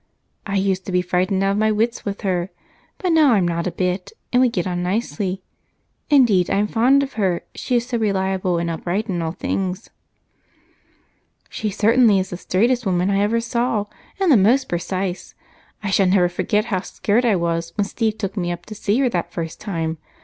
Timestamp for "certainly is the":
11.69-12.37